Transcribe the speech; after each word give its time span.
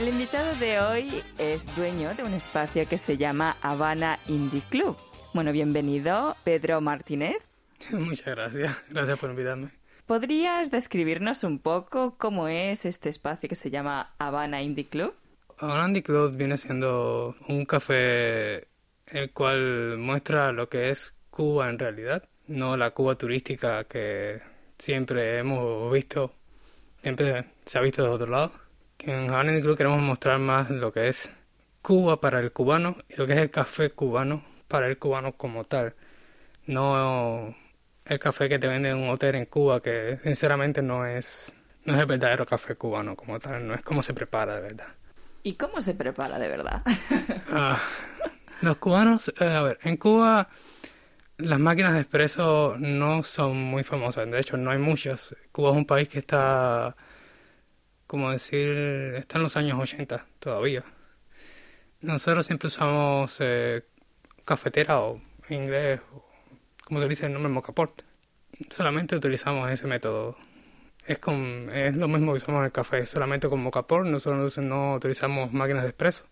El 0.00 0.08
invitado 0.08 0.54
de 0.54 0.80
hoy 0.80 1.22
es 1.36 1.76
dueño 1.76 2.14
de 2.14 2.22
un 2.22 2.32
espacio 2.32 2.88
que 2.88 2.96
se 2.96 3.18
llama 3.18 3.58
Habana 3.60 4.18
Indie 4.28 4.62
Club. 4.70 4.96
Bueno, 5.34 5.52
bienvenido, 5.52 6.38
Pedro 6.42 6.80
Martínez. 6.80 7.36
Muchas 7.90 8.34
gracias, 8.34 8.78
gracias 8.88 9.18
por 9.18 9.28
invitarme. 9.28 9.72
¿Podrías 10.06 10.70
describirnos 10.70 11.44
un 11.44 11.58
poco 11.58 12.16
cómo 12.16 12.48
es 12.48 12.86
este 12.86 13.10
espacio 13.10 13.46
que 13.46 13.56
se 13.56 13.68
llama 13.68 14.14
Habana 14.18 14.62
Indie 14.62 14.86
Club? 14.86 15.12
Habana 15.58 15.88
Indie 15.88 16.02
Club 16.02 16.34
viene 16.34 16.56
siendo 16.56 17.36
un 17.46 17.66
café 17.66 18.68
el 19.06 19.32
cual 19.34 19.98
muestra 19.98 20.50
lo 20.52 20.70
que 20.70 20.88
es 20.88 21.12
Cuba 21.28 21.68
en 21.68 21.78
realidad, 21.78 22.26
no 22.46 22.78
la 22.78 22.92
Cuba 22.92 23.16
turística 23.16 23.84
que 23.84 24.40
siempre 24.78 25.36
hemos 25.36 25.92
visto, 25.92 26.32
siempre 27.02 27.44
se 27.66 27.78
ha 27.78 27.82
visto 27.82 28.02
de 28.02 28.08
otro 28.08 28.30
lado. 28.30 28.69
Que 29.00 29.14
en 29.14 29.32
Indie 29.32 29.62
Club 29.62 29.78
queremos 29.78 30.02
mostrar 30.02 30.38
más 30.38 30.68
lo 30.68 30.92
que 30.92 31.08
es 31.08 31.32
Cuba 31.80 32.20
para 32.20 32.38
el 32.38 32.52
cubano 32.52 32.98
y 33.08 33.16
lo 33.16 33.26
que 33.26 33.32
es 33.32 33.38
el 33.38 33.50
café 33.50 33.88
cubano 33.88 34.44
para 34.68 34.88
el 34.88 34.98
cubano 34.98 35.32
como 35.32 35.64
tal. 35.64 35.94
No 36.66 37.56
el 38.04 38.18
café 38.18 38.50
que 38.50 38.58
te 38.58 38.68
venden 38.68 38.98
en 38.98 39.02
un 39.02 39.08
hotel 39.08 39.36
en 39.36 39.46
Cuba, 39.46 39.80
que 39.80 40.18
sinceramente 40.22 40.82
no 40.82 41.06
es, 41.06 41.56
no 41.86 41.94
es 41.94 42.00
el 42.00 42.04
verdadero 42.04 42.44
café 42.44 42.74
cubano 42.74 43.16
como 43.16 43.40
tal, 43.40 43.66
no 43.66 43.72
es 43.72 43.80
como 43.80 44.02
se 44.02 44.12
prepara 44.12 44.56
de 44.56 44.60
verdad. 44.60 44.88
¿Y 45.44 45.54
cómo 45.54 45.80
se 45.80 45.94
prepara 45.94 46.38
de 46.38 46.48
verdad? 46.48 46.82
Ah, 47.52 47.80
los 48.60 48.76
cubanos, 48.76 49.32
eh, 49.40 49.44
a 49.44 49.62
ver, 49.62 49.78
en 49.82 49.96
Cuba 49.96 50.50
las 51.38 51.58
máquinas 51.58 51.94
de 51.94 52.00
expreso 52.00 52.76
no 52.78 53.22
son 53.22 53.56
muy 53.56 53.82
famosas, 53.82 54.30
de 54.30 54.38
hecho 54.38 54.58
no 54.58 54.70
hay 54.70 54.78
muchas. 54.78 55.34
Cuba 55.52 55.70
es 55.70 55.76
un 55.78 55.86
país 55.86 56.06
que 56.06 56.18
está, 56.18 56.94
como 58.10 58.32
decir, 58.32 59.14
está 59.14 59.38
en 59.38 59.44
los 59.44 59.56
años 59.56 59.78
80 59.78 60.26
todavía. 60.40 60.82
Nosotros 62.00 62.44
siempre 62.44 62.66
usamos 62.66 63.36
eh, 63.38 63.84
cafetera 64.44 64.98
o 64.98 65.20
en 65.48 65.62
inglés, 65.62 66.00
como 66.84 66.98
se 66.98 67.06
dice 67.06 67.26
el 67.26 67.32
nombre, 67.32 67.52
mocaport. 67.52 68.02
Solamente 68.68 69.14
utilizamos 69.14 69.70
ese 69.70 69.86
método. 69.86 70.36
Es, 71.06 71.20
con, 71.20 71.70
es 71.72 71.94
lo 71.94 72.08
mismo 72.08 72.32
que 72.32 72.38
usamos 72.38 72.58
en 72.58 72.64
el 72.64 72.72
café, 72.72 73.06
solamente 73.06 73.48
con 73.48 73.62
mocaport. 73.62 74.08
Nosotros 74.08 74.58
no 74.58 74.94
utilizamos 74.94 75.52
máquinas 75.52 75.84
de 75.84 75.90
expreso. 75.90 76.26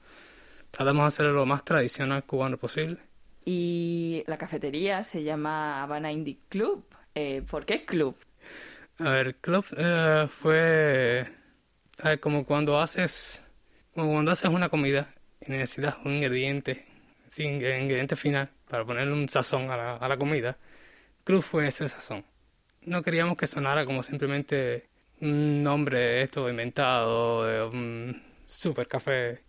Tratamos 0.72 1.04
de 1.04 1.06
hacerlo 1.06 1.32
lo 1.32 1.46
más 1.46 1.64
tradicional 1.64 2.24
cubano 2.24 2.56
posible. 2.56 2.98
Y 3.44 4.24
la 4.26 4.36
cafetería 4.36 5.04
se 5.04 5.22
llama 5.22 5.80
Habana 5.80 6.10
Indie 6.10 6.40
Club. 6.48 6.84
Eh, 7.14 7.44
¿Por 7.48 7.64
qué 7.66 7.84
club? 7.84 8.16
A 8.98 9.10
ver, 9.10 9.36
club 9.36 9.64
eh, 9.76 10.26
fue 10.28 11.37
a 12.02 12.10
ver, 12.10 12.20
como 12.20 12.44
cuando 12.44 12.78
haces 12.78 13.44
como 13.94 14.12
cuando 14.12 14.30
haces 14.30 14.50
una 14.50 14.68
comida 14.68 15.12
y 15.44 15.50
necesitas 15.50 15.96
un 16.04 16.12
ingrediente, 16.14 16.86
sin 17.26 17.54
ingrediente 17.54 18.14
final 18.14 18.48
para 18.68 18.84
ponerle 18.84 19.12
un 19.12 19.28
sazón 19.28 19.70
a 19.70 19.76
la, 19.76 19.96
a 19.96 20.08
la 20.08 20.16
comida. 20.16 20.56
Club 21.24 21.42
fue 21.42 21.66
ese 21.66 21.88
sazón. 21.88 22.24
No 22.82 23.02
queríamos 23.02 23.36
que 23.36 23.46
sonara 23.46 23.84
como 23.84 24.02
simplemente 24.02 24.86
un 25.20 25.62
nombre 25.62 26.22
esto 26.22 26.48
inventado, 26.48 27.44
de 27.44 27.62
un 27.64 28.22
super 28.46 28.86
café. 28.86 29.40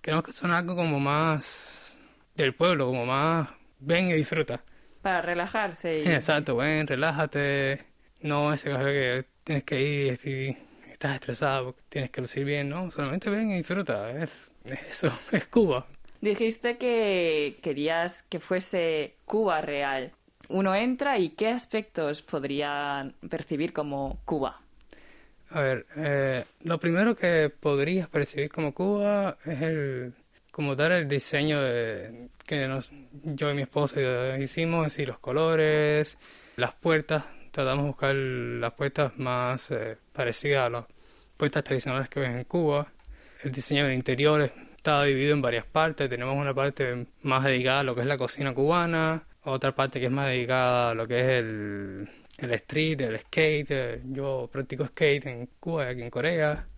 Queremos 0.00 0.24
que 0.24 0.32
sonara 0.32 0.60
algo 0.60 0.76
como 0.76 1.00
más 1.00 1.98
del 2.34 2.54
pueblo, 2.54 2.86
como 2.86 3.06
más 3.06 3.48
ven 3.80 4.10
y 4.10 4.12
disfruta. 4.12 4.62
Para 5.02 5.22
relajarse. 5.22 6.02
Y... 6.02 6.08
Exacto, 6.08 6.56
ven, 6.56 6.86
relájate. 6.86 7.84
No 8.20 8.52
ese 8.52 8.70
café 8.70 8.84
que 8.84 9.24
tienes 9.44 9.64
que 9.64 9.80
ir 9.80 10.18
y 10.26 10.56
estás 10.96 11.14
estresado 11.14 11.66
porque 11.66 11.82
tienes 11.88 12.10
que 12.10 12.20
lucir 12.22 12.44
bien, 12.44 12.68
no. 12.68 12.90
Solamente 12.90 13.30
ven 13.30 13.50
y 13.50 13.58
disfruta. 13.58 14.10
Es, 14.10 14.50
es 14.64 14.80
eso, 14.90 15.12
es 15.32 15.46
Cuba. 15.46 15.86
Dijiste 16.20 16.78
que 16.78 17.58
querías 17.62 18.22
que 18.24 18.40
fuese 18.40 19.14
Cuba 19.26 19.60
real. 19.60 20.12
Uno 20.48 20.74
entra 20.74 21.18
y 21.18 21.30
qué 21.30 21.48
aspectos 21.48 22.22
podría 22.22 23.12
percibir 23.28 23.72
como 23.72 24.18
Cuba. 24.24 24.60
A 25.50 25.60
ver, 25.60 25.86
eh, 25.96 26.44
lo 26.62 26.80
primero 26.80 27.14
que 27.14 27.50
podrías 27.50 28.08
percibir 28.08 28.48
como 28.48 28.72
Cuba 28.72 29.36
es 29.44 29.62
el 29.62 30.14
como 30.50 30.74
dar 30.74 30.90
el 30.92 31.06
diseño 31.06 31.60
de, 31.60 32.30
que 32.46 32.66
nos, 32.66 32.90
yo 33.22 33.50
y 33.50 33.54
mi 33.54 33.62
esposa 33.62 34.38
hicimos, 34.38 34.84
decir, 34.84 35.06
los 35.06 35.18
colores, 35.18 36.16
las 36.56 36.72
puertas. 36.72 37.24
Tratamos 37.56 37.84
de 37.84 37.88
buscar 37.88 38.14
las 38.14 38.72
puertas 38.74 39.16
más 39.16 39.70
eh, 39.70 39.96
parecidas 40.12 40.66
a 40.66 40.70
las 40.70 40.84
puertas 41.38 41.64
tradicionales 41.64 42.10
que 42.10 42.20
ves 42.20 42.28
en 42.28 42.44
Cuba. 42.44 42.86
El 43.42 43.50
diseño 43.50 43.84
del 43.84 43.94
interior 43.94 44.42
está 44.76 45.04
dividido 45.04 45.32
en 45.32 45.40
varias 45.40 45.64
partes. 45.64 46.10
Tenemos 46.10 46.36
una 46.36 46.52
parte 46.52 47.06
más 47.22 47.44
dedicada 47.44 47.80
a 47.80 47.82
lo 47.82 47.94
que 47.94 48.02
es 48.02 48.06
la 48.06 48.18
cocina 48.18 48.52
cubana, 48.52 49.22
otra 49.44 49.74
parte 49.74 49.98
que 49.98 50.04
es 50.04 50.12
más 50.12 50.26
dedicada 50.26 50.90
a 50.90 50.94
lo 50.94 51.08
que 51.08 51.18
es 51.18 51.44
el, 51.44 52.08
street, 52.36 53.00
el 53.00 53.20
skate. 53.20 54.02
Yo 54.04 54.50
practico 54.52 54.84
skate 54.84 55.24
en 55.24 55.48
Cuba 55.58 55.86
y 55.86 55.88
aquí 55.88 56.02
en 56.02 56.10
Corea. 56.10 56.68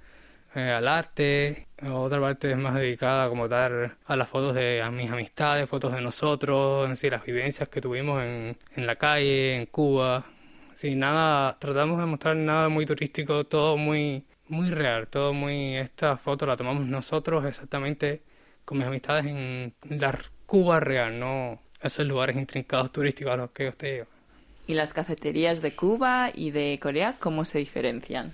Eh, 0.54 0.70
al 0.70 0.86
arte, 0.86 1.66
otra 1.90 2.20
parte 2.20 2.52
es 2.52 2.56
más 2.56 2.74
dedicada 2.74 3.28
como 3.28 3.48
dar 3.48 3.96
a 4.06 4.16
las 4.16 4.28
fotos 4.28 4.54
de 4.54 4.80
mis 4.92 5.10
amistades, 5.10 5.68
fotos 5.68 5.92
de 5.92 6.02
nosotros, 6.02 6.84
en 6.84 6.90
decir, 6.90 7.10
las 7.10 7.24
vivencias 7.24 7.68
que 7.68 7.80
tuvimos 7.80 8.22
en, 8.22 8.56
en 8.76 8.86
la 8.86 8.94
calle, 8.94 9.56
en 9.56 9.66
Cuba. 9.66 10.24
Sí, 10.78 10.94
nada, 10.94 11.58
tratamos 11.58 11.98
de 11.98 12.06
mostrar 12.06 12.36
nada 12.36 12.68
muy 12.68 12.86
turístico, 12.86 13.42
todo 13.42 13.76
muy 13.76 14.24
muy 14.46 14.68
real, 14.68 15.08
todo 15.08 15.32
muy... 15.32 15.76
Esta 15.76 16.16
foto 16.16 16.46
la 16.46 16.56
tomamos 16.56 16.86
nosotros 16.86 17.44
exactamente 17.44 18.22
con 18.64 18.78
mis 18.78 18.86
amistades 18.86 19.26
en 19.26 19.74
la 19.88 20.16
Cuba 20.46 20.78
real, 20.78 21.18
no 21.18 21.60
esos 21.82 22.06
lugares 22.06 22.36
intrincados 22.36 22.92
turísticos 22.92 23.32
a 23.32 23.36
los 23.38 23.50
que 23.50 23.70
usted 23.70 23.88
lleva. 23.88 24.06
¿Y 24.68 24.74
las 24.74 24.92
cafeterías 24.92 25.62
de 25.62 25.74
Cuba 25.74 26.30
y 26.32 26.52
de 26.52 26.78
Corea 26.80 27.16
cómo 27.18 27.44
se 27.44 27.58
diferencian? 27.58 28.32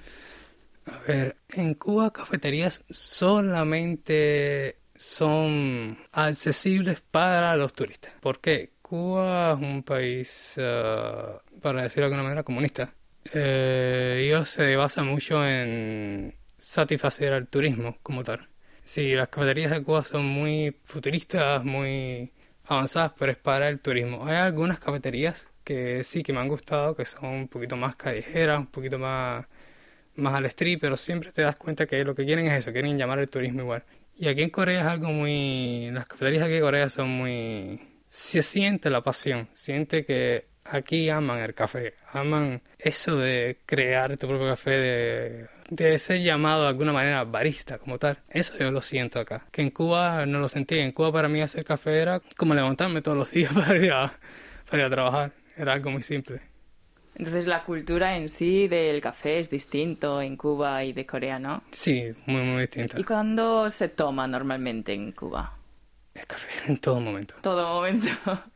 A 0.84 0.99
ver, 1.09 1.37
en 1.49 1.72
Cuba 1.72 2.12
cafeterías 2.12 2.84
solamente 2.91 4.81
son 4.94 5.97
accesibles 6.12 7.00
para 7.10 7.56
los 7.56 7.72
turistas. 7.72 8.12
¿Por 8.21 8.38
qué? 8.41 8.73
Cuba 8.94 9.55
es 9.55 9.59
un 9.60 9.82
país, 9.82 10.55
uh, 10.56 11.60
para 11.60 11.82
decirlo 11.82 12.03
de 12.03 12.15
alguna 12.15 12.22
manera, 12.22 12.44
comunista. 12.44 12.94
Eh, 13.32 14.22
ellos 14.25 14.49
se 14.49 14.77
basan 14.77 15.09
mucho 15.09 15.44
en 15.44 16.32
satisfacer 16.59 17.33
al 17.33 17.49
turismo 17.49 17.99
como 18.04 18.22
tal. 18.22 18.49
Sí, 18.84 19.12
las 19.15 19.27
cafeterías 19.31 19.72
de 19.72 19.83
Cuba 19.83 20.04
son 20.04 20.25
muy 20.27 20.77
futuristas, 20.84 21.65
muy 21.65 22.33
avanzadas, 22.66 23.15
pero 23.19 23.33
es 23.33 23.38
para 23.38 23.69
el 23.69 23.81
turismo. 23.81 24.27
Hay 24.27 24.37
algunas 24.37 24.78
cafeterías 24.78 25.49
que 25.65 26.04
sí 26.04 26.22
que 26.22 26.33
me 26.33 26.38
han 26.38 26.47
gustado, 26.47 26.94
que 26.94 27.04
son 27.04 27.25
un 27.25 27.49
poquito 27.49 27.77
más 27.77 27.97
callejeras, 27.97 28.60
un 28.60 28.69
poquito 28.69 29.00
más, 29.00 29.44
más 30.15 30.34
al 30.34 30.47
street, 30.47 30.78
pero 30.81 30.97
siempre 30.97 31.33
te 31.33 31.43
das 31.43 31.56
cuenta 31.56 31.87
que 31.87 32.04
lo 32.04 32.15
que 32.15 32.25
quieren 32.25 32.47
es 32.47 32.60
eso, 32.60 32.71
quieren 32.72 32.97
llamar 32.97 33.19
al 33.19 33.28
turismo 33.28 33.62
igual. 33.62 33.83
Y 34.16 34.28
aquí 34.28 34.43
en 34.43 34.50
Corea 34.50 34.83
es 34.83 34.87
algo 34.87 35.09
muy... 35.09 35.91
Las 35.91 36.06
cafeterías 36.06 36.44
aquí 36.44 36.54
en 36.54 36.60
Corea 36.62 36.88
son 36.88 37.09
muy... 37.09 37.94
Se 38.14 38.44
siente 38.44 38.91
la 38.91 39.02
pasión, 39.02 39.48
siente 39.54 40.04
que 40.04 40.47
aquí 40.64 41.10
aman 41.10 41.41
el 41.41 41.52
café, 41.52 41.94
aman 42.12 42.62
eso 42.78 43.19
de 43.19 43.58
crear 43.66 44.16
tu 44.16 44.28
propio 44.28 44.47
café, 44.47 44.70
de, 44.70 45.47
de, 45.69 45.98
ser 45.98 46.20
llamado 46.22 46.62
de 46.62 46.69
alguna 46.69 46.92
manera 46.92 47.24
barista 47.24 47.76
como 47.78 47.98
tal. 47.98 48.19
Eso 48.30 48.56
yo 48.56 48.70
lo 48.70 48.82
siento 48.82 49.19
acá. 49.19 49.48
Que 49.50 49.62
en 49.62 49.70
Cuba 49.70 50.26
no 50.26 50.38
lo 50.38 50.47
sentí. 50.47 50.78
En 50.78 50.92
Cuba 50.92 51.10
para 51.10 51.28
mí 51.28 51.41
hacer 51.41 51.64
café 51.64 51.98
era 51.98 52.20
como 52.36 52.54
levantarme 52.54 53.03
todos 53.03 53.19
los 53.19 53.32
días 53.32 53.53
para 53.53 53.76
ir 53.76 53.91
a, 53.91 54.16
para 54.70 54.82
ir 54.84 54.86
a 54.86 54.91
trabajar. 54.91 55.32
Era 55.56 55.72
algo 55.72 55.91
muy 55.91 56.04
simple. 56.04 56.41
Entonces 57.16 57.48
la 57.48 57.65
cultura 57.65 58.16
en 58.16 58.28
sí 58.28 58.68
del 58.68 59.00
café 59.00 59.41
es 59.41 59.50
distinto 59.50 60.22
en 60.22 60.36
Cuba 60.36 60.84
y 60.84 60.92
de 60.92 61.04
Corea, 61.04 61.41
¿no? 61.41 61.65
Sí, 61.72 62.12
muy, 62.27 62.42
muy 62.42 62.60
distinto. 62.60 62.97
¿Y 62.97 63.03
cuándo 63.03 63.68
se 63.71 63.89
toma 63.89 64.28
normalmente 64.28 64.92
en 64.92 65.10
Cuba? 65.10 65.64
El 66.15 66.27
café 66.27 66.49
en 66.69 66.78
todo 66.78 67.01
momento. 67.01 67.34
Todo 67.43 67.66
momento. 67.69 68.09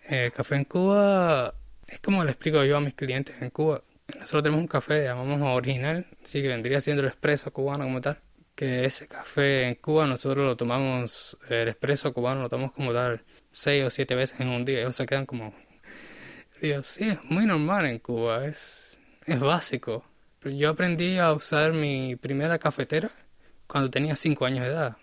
El 0.08 0.32
café 0.32 0.56
en 0.56 0.64
Cuba 0.64 1.54
es 1.86 2.00
como 2.00 2.24
le 2.24 2.30
explico 2.30 2.64
yo 2.64 2.76
a 2.76 2.80
mis 2.80 2.94
clientes 2.94 3.34
en 3.40 3.50
Cuba. 3.50 3.82
Nosotros 4.18 4.42
tenemos 4.42 4.60
un 4.62 4.68
café, 4.68 5.04
llamamos 5.04 5.42
original, 5.42 6.06
sí 6.24 6.40
que 6.40 6.48
vendría 6.48 6.80
siendo 6.80 7.02
el 7.02 7.08
expreso 7.08 7.52
cubano 7.52 7.84
como 7.84 8.00
tal. 8.00 8.18
Que 8.54 8.84
ese 8.84 9.06
café 9.06 9.68
en 9.68 9.74
Cuba 9.76 10.06
nosotros 10.06 10.44
lo 10.44 10.56
tomamos, 10.56 11.36
el 11.48 11.68
expreso 11.68 12.12
cubano 12.12 12.42
lo 12.42 12.48
tomamos 12.48 12.72
como 12.72 12.92
tal 12.92 13.22
seis 13.52 13.84
o 13.84 13.90
siete 13.90 14.14
veces 14.14 14.40
en 14.40 14.48
un 14.48 14.64
día. 14.64 14.80
Ellos 14.80 14.96
se 14.96 15.06
quedan 15.06 15.26
como... 15.26 15.54
Digo, 16.60 16.82
sí, 16.82 17.08
es 17.08 17.22
muy 17.24 17.46
normal 17.46 17.86
en 17.86 17.98
Cuba, 17.98 18.46
es, 18.46 18.98
es 19.26 19.38
básico. 19.38 20.04
Yo 20.44 20.70
aprendí 20.70 21.18
a 21.18 21.32
usar 21.32 21.72
mi 21.72 22.16
primera 22.16 22.58
cafetera 22.58 23.10
cuando 23.66 23.90
tenía 23.90 24.16
cinco 24.16 24.46
años 24.46 24.64
de 24.64 24.70
edad. 24.70 24.96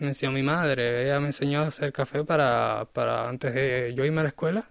Me 0.00 0.08
enseñó 0.08 0.32
mi 0.32 0.42
madre, 0.42 1.04
ella 1.04 1.20
me 1.20 1.26
enseñó 1.26 1.60
a 1.60 1.66
hacer 1.68 1.92
café 1.92 2.24
para, 2.24 2.86
para 2.92 3.28
antes 3.28 3.54
de 3.54 3.94
yo 3.94 4.04
irme 4.04 4.20
a 4.20 4.24
la 4.24 4.28
escuela 4.30 4.70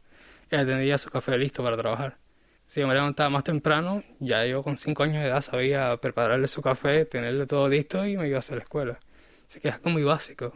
ella 0.50 0.66
tendría 0.66 0.98
su 0.98 1.10
café 1.10 1.38
listo 1.38 1.64
para 1.64 1.78
trabajar. 1.78 2.18
Si 2.66 2.82
yo 2.82 2.88
me 2.88 2.94
levantaba 2.94 3.30
más 3.30 3.44
temprano, 3.44 4.04
ya 4.20 4.46
yo 4.46 4.64
con 4.64 4.78
cinco 4.78 5.04
años 5.04 5.22
de 5.22 5.30
edad 5.30 5.42
sabía 5.42 5.96
prepararle 5.98 6.48
su 6.48 6.62
café, 6.62 7.06
tenerle 7.06 7.46
todo 7.46 7.68
listo 7.70 8.06
y 8.06 8.18
me 8.18 8.28
iba 8.28 8.38
a 8.38 8.40
hacer 8.40 8.58
la 8.58 8.64
escuela. 8.64 9.00
Así 9.48 9.60
que 9.60 9.70
es 9.70 9.76
algo 9.76 9.90
muy 9.90 10.04
básico. 10.04 10.54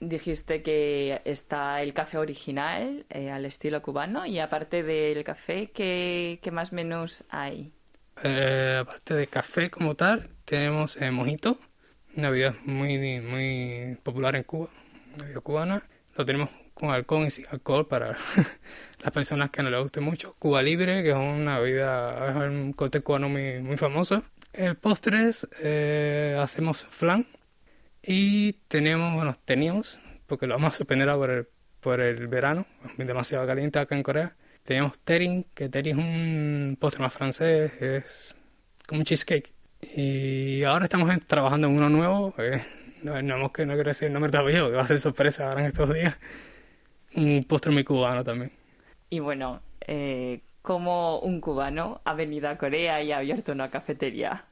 Dijiste 0.00 0.62
que 0.62 1.22
está 1.24 1.82
el 1.82 1.94
café 1.94 2.18
original 2.18 3.06
eh, 3.08 3.30
al 3.30 3.46
estilo 3.46 3.80
cubano 3.80 4.26
y 4.26 4.38
aparte 4.38 4.82
del 4.82 5.24
café, 5.24 5.70
¿qué, 5.70 6.38
qué 6.42 6.50
más 6.50 6.72
menús 6.72 7.24
hay? 7.30 7.72
Eh, 8.22 8.78
aparte 8.80 9.14
de 9.14 9.26
café 9.26 9.70
como 9.70 9.94
tal, 9.94 10.28
tenemos 10.44 11.00
eh, 11.00 11.10
mojito, 11.10 11.58
bebida 12.16 12.54
muy, 12.64 13.20
muy 13.20 13.96
popular 14.02 14.36
en 14.36 14.42
Cuba, 14.42 14.68
bebida 15.18 15.40
cubana. 15.40 15.82
Lo 16.16 16.24
tenemos 16.24 16.48
con 16.72 16.90
alcohol 16.90 17.26
y 17.26 17.30
sin 17.30 17.46
alcohol 17.50 17.86
para 17.86 18.16
las 19.02 19.12
personas 19.12 19.50
que 19.50 19.62
no 19.62 19.70
les 19.70 19.80
guste 19.80 20.00
mucho. 20.00 20.34
Cuba 20.38 20.62
Libre, 20.62 21.02
que 21.02 21.10
es 21.10 21.16
una 21.16 21.60
es 21.60 22.34
un 22.34 22.72
cóctel 22.74 23.02
cubano 23.02 23.28
muy, 23.28 23.60
muy 23.60 23.76
famoso. 23.76 24.22
Eh, 24.52 24.74
postres, 24.74 25.46
eh, 25.62 26.38
hacemos 26.40 26.86
flan 26.88 27.26
y 28.02 28.54
tenemos, 28.68 29.14
bueno, 29.14 29.36
teníamos, 29.44 30.00
porque 30.26 30.46
lo 30.46 30.54
vamos 30.54 30.74
a 30.74 30.76
suspender 30.76 31.10
por 31.14 31.30
el, 31.30 31.48
por 31.80 32.00
el 32.00 32.28
verano, 32.28 32.66
es 32.96 33.06
demasiado 33.06 33.46
caliente 33.46 33.78
acá 33.78 33.96
en 33.96 34.02
Corea. 34.02 34.36
Teníamos 34.64 34.98
terin, 34.98 35.46
que 35.54 35.68
terin 35.68 35.98
es 35.98 36.04
un 36.04 36.76
postre 36.80 37.02
más 37.02 37.12
francés, 37.12 37.72
es 37.80 38.36
como 38.86 39.00
un 39.00 39.04
cheesecake. 39.04 39.55
Y 39.82 40.62
ahora 40.64 40.84
estamos 40.84 41.10
trabajando 41.26 41.68
en 41.68 41.76
uno 41.76 41.88
nuevo, 41.88 42.34
eh, 42.38 42.62
no, 43.02 43.20
no, 43.22 43.52
que 43.52 43.66
no 43.66 43.74
quiero 43.74 43.90
decir 43.90 44.08
el 44.08 44.14
nombre 44.14 44.30
todavía, 44.30 44.60
porque 44.60 44.76
va 44.76 44.82
a 44.82 44.86
ser 44.86 45.00
sorpresa 45.00 45.46
ahora 45.46 45.60
en 45.60 45.66
estos 45.66 45.92
días 45.92 46.16
un 47.16 47.44
postre 47.44 47.72
muy 47.72 47.84
cubano 47.84 48.22
también. 48.22 48.52
Y 49.10 49.20
bueno, 49.20 49.62
eh, 49.80 50.40
¿cómo 50.62 51.20
un 51.20 51.40
cubano 51.40 52.00
ha 52.04 52.14
venido 52.14 52.48
a 52.48 52.56
Corea 52.56 53.02
y 53.02 53.12
ha 53.12 53.18
abierto 53.18 53.52
una 53.52 53.70
cafetería? 53.70 54.44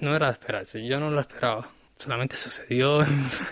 No 0.00 0.14
era 0.14 0.26
de 0.26 0.32
esperarse, 0.32 0.86
yo 0.86 1.00
no 1.00 1.10
lo 1.10 1.20
esperaba. 1.20 1.68
Solamente 1.98 2.36
sucedió. 2.36 3.04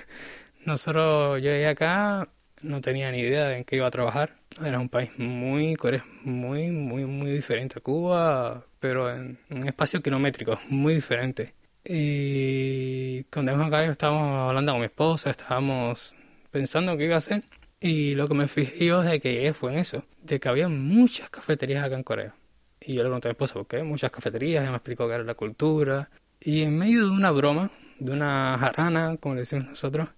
Nosotros, 0.64 1.40
yo 1.40 1.50
llegué 1.50 1.68
acá, 1.68 2.28
no 2.62 2.80
tenía 2.80 3.10
ni 3.10 3.20
idea 3.20 3.46
de 3.46 3.58
en 3.58 3.64
qué 3.64 3.76
iba 3.76 3.86
a 3.86 3.90
trabajar. 3.90 4.36
Era 4.64 4.78
un 4.78 4.88
país 4.88 5.10
muy, 5.18 5.76
muy, 6.24 6.70
muy, 6.70 7.04
muy 7.04 7.30
diferente 7.30 7.78
a 7.78 7.82
Cuba, 7.82 8.64
pero 8.80 9.10
en 9.10 9.38
un 9.50 9.68
espacio 9.68 10.02
kilométrico, 10.02 10.58
muy 10.68 10.94
diferente. 10.94 11.54
Y 11.84 13.24
cuando 13.24 13.52
acá 13.52 13.84
estábamos 13.86 14.48
hablando 14.48 14.72
con 14.72 14.80
mi 14.80 14.86
esposa, 14.86 15.30
estábamos 15.30 16.14
pensando 16.50 16.96
qué 16.96 17.04
iba 17.04 17.14
a 17.14 17.18
hacer. 17.18 17.44
Y 17.80 18.14
lo 18.14 18.26
que 18.26 18.34
me 18.34 18.48
fijé 18.48 18.86
yo 18.86 19.02
de 19.02 19.20
que 19.20 19.32
llegué 19.32 19.54
fue 19.54 19.72
en 19.72 19.78
eso, 19.78 20.04
de 20.22 20.40
que 20.40 20.48
había 20.48 20.68
muchas 20.68 21.30
cafeterías 21.30 21.84
acá 21.84 21.94
en 21.94 22.02
Corea. 22.02 22.34
Y 22.80 22.94
yo 22.94 23.02
le 23.02 23.08
pregunté 23.08 23.28
a 23.28 23.30
mi 23.30 23.32
esposa 23.32 23.54
por 23.54 23.66
qué, 23.66 23.82
muchas 23.84 24.10
cafeterías, 24.10 24.62
ella 24.62 24.70
me 24.70 24.78
explicó 24.78 25.06
que 25.06 25.14
era 25.14 25.24
la 25.24 25.34
cultura. 25.34 26.10
Y 26.40 26.62
en 26.62 26.76
medio 26.76 27.04
de 27.04 27.10
una 27.10 27.30
broma, 27.30 27.70
de 27.98 28.12
una 28.12 28.56
jarana, 28.58 29.16
como 29.18 29.36
le 29.36 29.42
decimos 29.42 29.66
nosotros, 29.66 30.08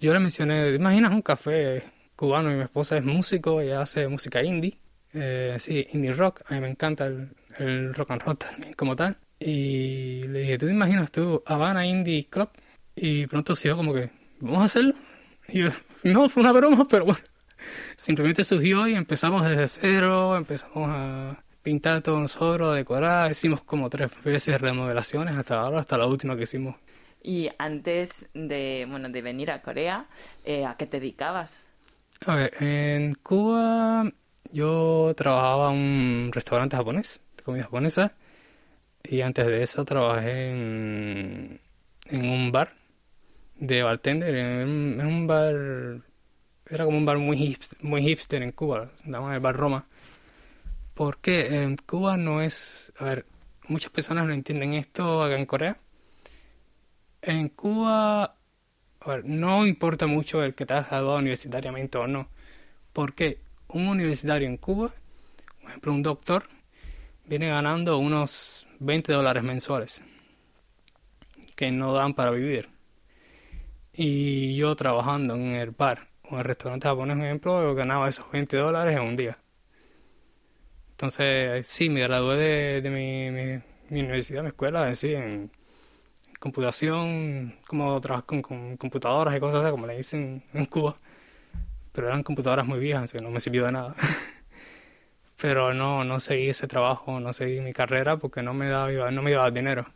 yo 0.00 0.12
le 0.12 0.20
mencioné, 0.20 0.70
imaginas 0.74 1.12
un 1.12 1.22
café 1.22 1.84
cubano 2.16 2.52
y 2.52 2.56
mi 2.56 2.62
esposa 2.62 2.96
es 2.96 3.04
músico, 3.04 3.60
ella 3.60 3.80
hace 3.80 4.08
música 4.08 4.42
indie, 4.42 4.78
eh, 5.14 5.56
sí, 5.60 5.86
indie 5.92 6.12
rock, 6.12 6.42
a 6.46 6.54
mí 6.54 6.60
me 6.60 6.68
encanta 6.68 7.06
el, 7.06 7.30
el 7.58 7.94
rock 7.94 8.10
and 8.10 8.22
roll 8.22 8.38
como 8.76 8.96
tal. 8.96 9.16
Y 9.40 10.24
le 10.24 10.40
dije, 10.40 10.58
¿tú 10.58 10.66
te 10.66 10.72
imaginas 10.72 11.12
tú 11.12 11.42
Habana 11.46 11.86
Indie 11.86 12.26
Club? 12.28 12.50
Y 12.96 13.26
pronto 13.28 13.54
se 13.54 13.70
como 13.70 13.94
que, 13.94 14.10
¿vamos 14.40 14.62
a 14.62 14.64
hacerlo? 14.64 14.94
Y 15.48 15.60
yo, 15.60 15.68
no, 16.02 16.28
fue 16.28 16.42
una 16.42 16.52
broma, 16.52 16.86
pero 16.88 17.04
bueno. 17.04 17.20
Simplemente 17.96 18.44
surgió 18.44 18.86
y 18.88 18.94
empezamos 18.94 19.46
desde 19.48 19.68
cero, 19.68 20.36
empezamos 20.36 20.88
a 20.90 21.42
pintar 21.62 22.00
todo 22.02 22.20
nosotros, 22.20 22.72
a 22.72 22.74
decorar, 22.74 23.30
hicimos 23.30 23.62
como 23.62 23.90
tres 23.90 24.10
veces 24.24 24.60
remodelaciones 24.60 25.36
hasta 25.36 25.60
ahora, 25.60 25.80
hasta 25.80 25.98
la 25.98 26.06
última 26.06 26.36
que 26.36 26.44
hicimos. 26.44 26.76
Y 27.22 27.50
antes 27.58 28.26
de, 28.34 28.86
bueno, 28.88 29.08
de 29.08 29.22
venir 29.22 29.50
a 29.50 29.62
Corea, 29.62 30.06
eh, 30.44 30.64
¿a 30.64 30.76
qué 30.76 30.86
te 30.86 31.00
dedicabas? 31.00 31.66
A 32.26 32.34
ver, 32.34 32.62
en 32.62 33.14
Cuba 33.14 34.10
yo 34.52 35.12
trabajaba 35.16 35.72
en 35.72 35.78
un 35.78 36.30
restaurante 36.32 36.76
japonés, 36.76 37.20
de 37.36 37.42
comida 37.42 37.64
japonesa, 37.64 38.12
y 39.04 39.20
antes 39.20 39.46
de 39.46 39.62
eso 39.62 39.84
trabajé 39.84 40.50
en, 40.50 41.60
un 42.10 42.50
bar 42.52 42.72
de 43.56 43.82
bartender 43.82 44.34
en, 44.34 45.00
un 45.00 45.26
bar, 45.26 46.02
era 46.66 46.84
como 46.84 46.98
un 46.98 47.04
bar 47.04 47.18
muy 47.18 47.36
hipster, 47.36 47.78
muy 47.82 48.02
hipster 48.02 48.42
en 48.42 48.52
Cuba, 48.52 48.90
llamaban 49.04 49.34
el 49.34 49.40
bar 49.40 49.56
Roma. 49.56 49.86
Porque 50.94 51.62
en 51.62 51.76
Cuba 51.76 52.16
no 52.16 52.42
es, 52.42 52.92
a 52.98 53.04
ver, 53.04 53.26
muchas 53.68 53.92
personas 53.92 54.26
no 54.26 54.32
entienden 54.32 54.74
esto 54.74 55.22
acá 55.22 55.36
en 55.36 55.46
Corea. 55.46 55.78
En 57.22 57.48
Cuba, 57.48 58.36
no 59.24 59.66
importa 59.66 60.06
mucho 60.06 60.42
el 60.42 60.54
que 60.54 60.66
te 60.66 60.74
has 60.74 60.90
graduado 60.90 61.18
universitariamente 61.18 61.98
o 61.98 62.06
no. 62.06 62.28
Porque 62.92 63.40
un 63.68 63.88
universitario 63.88 64.48
en 64.48 64.56
Cuba, 64.56 64.92
por 65.60 65.70
ejemplo, 65.70 65.92
un 65.92 66.02
doctor, 66.02 66.44
viene 67.26 67.48
ganando 67.48 67.98
unos 67.98 68.66
20 68.80 69.12
dólares 69.12 69.42
mensuales 69.42 70.02
que 71.56 71.70
no 71.72 71.92
dan 71.92 72.14
para 72.14 72.30
vivir. 72.30 72.68
Y 73.92 74.54
yo 74.56 74.76
trabajando 74.76 75.34
en 75.34 75.56
el 75.56 75.72
bar 75.72 76.08
o 76.22 76.34
en 76.34 76.38
el 76.38 76.44
restaurante 76.44 76.86
japonés, 76.86 77.16
por 77.16 77.26
ejemplo, 77.26 77.74
ganaba 77.74 78.08
esos 78.08 78.30
20 78.30 78.56
dólares 78.56 78.96
en 78.96 79.02
un 79.02 79.16
día. 79.16 79.38
Entonces, 80.92 81.66
sí, 81.66 81.90
me 81.90 82.00
gradué 82.00 82.80
de, 82.80 82.90
mi, 82.90 83.96
universidad, 84.00 84.42
mi 84.42 84.48
escuela, 84.48 84.88
en 84.88 84.96
sí, 84.96 85.14
computación, 86.38 87.54
como 87.66 88.00
trabajar 88.00 88.24
con, 88.26 88.76
computadoras 88.76 89.36
y 89.36 89.40
cosas 89.40 89.64
así, 89.64 89.70
como 89.70 89.86
le 89.86 89.96
dicen 89.96 90.42
en 90.54 90.64
Cuba. 90.66 90.96
Pero 91.92 92.08
eran 92.08 92.22
computadoras 92.22 92.66
muy 92.66 92.78
viejas, 92.78 93.04
así 93.04 93.18
que 93.18 93.24
no 93.24 93.30
me 93.30 93.40
sirvió 93.40 93.64
de 93.66 93.72
nada. 93.72 93.94
Pero 95.40 95.72
no, 95.72 96.04
no 96.04 96.20
seguí 96.20 96.48
ese 96.48 96.66
trabajo, 96.66 97.20
no 97.20 97.32
seguí 97.32 97.60
mi 97.60 97.72
carrera 97.72 98.16
porque 98.16 98.42
no 98.42 98.54
me 98.54 98.68
daba, 98.68 99.10
no 99.10 99.22
me 99.22 99.30
daba 99.30 99.50
dinero. 99.50 99.86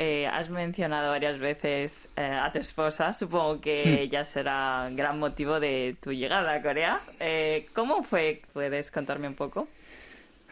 Eh, 0.00 0.28
has 0.28 0.48
mencionado 0.48 1.10
varias 1.10 1.38
veces 1.38 2.08
eh, 2.16 2.22
a 2.22 2.52
tu 2.52 2.60
esposa, 2.60 3.12
supongo 3.12 3.60
que 3.60 4.04
hmm. 4.06 4.10
ya 4.10 4.24
será 4.24 4.88
gran 4.92 5.18
motivo 5.18 5.58
de 5.58 5.96
tu 6.00 6.12
llegada 6.12 6.54
a 6.54 6.62
Corea. 6.62 7.00
Eh, 7.18 7.66
¿Cómo 7.74 8.04
fue? 8.04 8.42
¿Puedes 8.52 8.92
contarme 8.92 9.26
un 9.26 9.34
poco? 9.34 9.66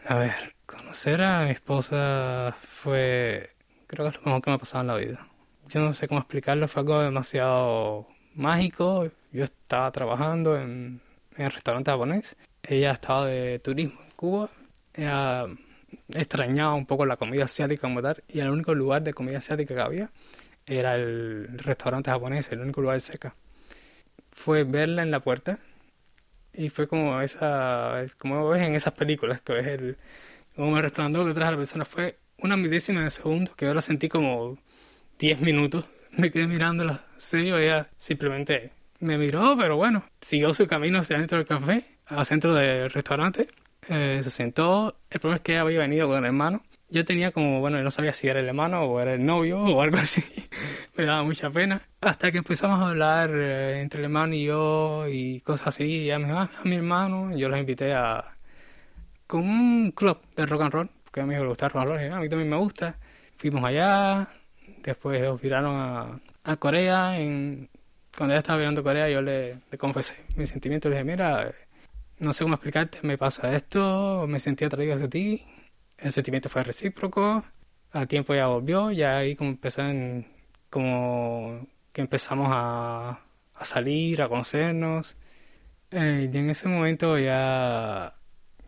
A 0.09 0.17
ver, 0.17 0.55
conocer 0.67 1.23
a 1.23 1.45
mi 1.45 1.51
esposa 1.51 2.57
fue, 2.61 3.51
creo 3.87 4.07
que 4.07 4.17
es 4.17 4.17
lo 4.17 4.23
mejor 4.27 4.43
que 4.43 4.51
me 4.51 4.57
ha 4.57 4.59
pasado 4.59 4.83
en 4.83 4.87
la 4.89 4.95
vida. 4.97 5.27
Yo 5.69 5.81
no 5.81 5.93
sé 5.93 6.09
cómo 6.09 6.21
explicarlo, 6.21 6.69
fue 6.69 6.81
algo 6.81 7.03
demasiado 7.03 8.07
mágico. 8.35 9.11
Yo 9.33 9.45
estaba 9.45 9.91
trabajando 9.91 10.57
en, 10.57 11.01
en 11.37 11.45
el 11.45 11.51
restaurante 11.51 11.91
japonés, 11.91 12.37
ella 12.63 12.93
estaba 12.93 13.27
de 13.27 13.59
turismo 13.59 14.01
en 14.03 14.11
Cuba. 14.17 14.51
Ella 14.95 15.47
extrañaba 16.15 16.75
un 16.75 16.87
poco 16.87 17.07
la 17.07 17.17
comida 17.17 17.45
asiática 17.45 17.83
como 17.83 18.03
tal 18.03 18.23
y 18.29 18.41
el 18.41 18.51
único 18.51 18.75
lugar 18.75 19.03
de 19.03 19.15
comida 19.15 19.39
asiática 19.39 19.75
que 19.75 19.81
había 19.81 20.11
era 20.67 20.97
el 20.97 21.59
restaurante 21.59 22.11
japonés, 22.11 22.51
el 22.53 22.61
único 22.61 22.81
lugar 22.81 23.01
seca. 23.01 23.35
Fue 24.33 24.65
verla 24.65 25.03
en 25.03 25.11
la 25.11 25.21
puerta 25.21 25.59
y 26.53 26.71
fue 26.71 26.89
como 26.89 27.21
esa, 27.21 28.05
como 28.19 28.49
ves 28.49 28.63
en 28.63 28.75
esas 28.75 28.95
películas 28.95 29.41
que 29.41 29.53
ves 29.53 29.67
el, 29.67 29.97
como 30.57 30.77
el 30.77 30.83
resplandor 30.83 31.27
detrás 31.27 31.49
de 31.49 31.53
la 31.53 31.59
persona. 31.59 31.85
Fue 31.85 32.19
una 32.39 32.57
milésima 32.57 33.03
de 33.05 33.11
segundo 33.11 33.55
que 33.57 33.67
yo 33.67 33.75
la 33.75 33.81
sentí 33.81 34.09
como 34.09 34.59
10 35.19 35.41
minutos. 35.41 35.85
Me 36.13 36.31
quedé 36.31 36.47
mirándola 36.47 37.05
serio, 37.17 37.59
ella 37.59 37.89
simplemente 37.97 38.73
me 39.01 39.19
miró, 39.19 39.57
pero 39.59 39.77
bueno, 39.77 40.05
siguió 40.21 40.53
su 40.53 40.67
camino 40.67 40.99
hacia 40.99 41.19
dentro 41.19 41.39
del 41.39 41.47
café, 41.47 41.85
al 42.07 42.25
centro 42.25 42.55
del 42.55 42.91
restaurante 42.91 43.49
eh, 43.89 44.21
se 44.23 44.31
sentó. 44.31 44.97
El 45.11 45.21
problema 45.21 45.37
es 45.37 45.43
que 45.43 45.59
había 45.59 45.81
venido 45.81 46.09
con 46.09 46.19
el 46.19 46.25
hermano. 46.25 46.63
Yo 46.89 47.05
tenía 47.05 47.33
como, 47.33 47.61
bueno, 47.61 47.83
no 47.83 47.91
sabía 47.91 48.13
si 48.13 48.29
era 48.29 48.41
el 48.41 48.47
hermano 48.47 48.83
o 48.83 49.01
era 49.01 49.15
el 49.15 49.25
novio 49.27 49.61
o 49.61 49.83
algo 49.83 49.99
así. 49.99 50.23
Me 50.97 51.05
daba 51.05 51.23
mucha 51.25 51.51
pena. 51.51 51.83
Hasta 52.01 52.31
que 52.31 52.39
empezamos 52.39 52.81
a 52.81 52.91
hablar 52.91 53.31
eh, 53.35 53.81
entre 53.81 54.01
el 54.01 54.05
hermano 54.05 54.35
y 54.35 54.45
yo 54.45 55.07
y 55.09 55.41
cosas 55.41 55.69
así. 55.69 55.85
Y 55.85 56.05
ella 56.05 56.19
me 56.19 56.27
dijo, 56.27 56.39
ah, 56.39 56.51
a 56.65 56.69
mi 56.69 56.77
hermano. 56.77 57.37
Yo 57.37 57.49
los 57.49 57.59
invité 57.59 57.93
a. 57.95 58.37
con 59.27 59.43
un 59.43 59.91
club 59.93 60.19
de 60.37 60.47
rock 60.47 60.63
and 60.63 60.73
roll. 60.73 60.91
Porque 61.05 61.21
a 61.21 61.27
mí 61.27 61.35
me 61.35 61.45
gusta 61.45 61.69
rock 61.69 61.83
and 61.83 61.91
roll. 61.91 62.01
Y, 62.03 62.05
ah, 62.07 62.17
a 62.17 62.21
mí 62.21 62.29
también 62.29 62.51
me 62.51 62.57
gusta. 62.57 62.99
Fuimos 63.37 63.65
allá. 63.65 64.29
Después 64.87 65.41
viraron 65.43 66.21
a, 66.45 66.57
Corea. 66.57 67.15
Cuando 68.17 68.35
ella 68.35 68.39
estaba 68.39 68.59
mirando 68.59 68.83
Corea, 68.83 69.11
yo 69.11 69.21
le, 69.21 69.59
confesé 69.79 70.25
mis 70.37 70.49
sentimientos. 70.49 70.91
Le 70.91 70.97
dije, 70.97 71.05
mira 71.05 71.53
no 72.19 72.33
sé 72.33 72.45
cómo 72.45 72.55
explicarte, 72.55 73.01
me 73.03 73.19
pasa 73.19 73.55
esto, 73.55 74.27
me 74.27 74.41
sentí 74.41 74.65
atraído 74.65 74.95
hacia 74.95 75.09
ti, 75.09 75.43
el 75.99 76.13
sentimiento 76.13 76.49
fue 76.49 76.63
recíproco, 76.65 77.45
al 77.93 78.09
tiempo 78.09 78.35
ya 78.35 78.47
volvió, 78.47 78.91
ya 78.91 79.19
ahí 79.19 79.37
como 79.37 79.51
empezó 79.51 79.83
como 80.71 81.67
que 81.93 82.01
empezamos 82.01 82.49
a, 82.51 83.21
a 83.55 83.65
salir, 83.65 84.23
a 84.23 84.29
conocernos, 84.29 85.17
eh, 85.91 86.31
y 86.33 86.37
en 86.37 86.51
ese 86.51 86.69
momento 86.69 87.19
ya 87.19 88.15